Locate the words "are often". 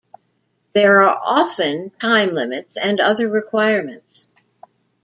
1.03-1.91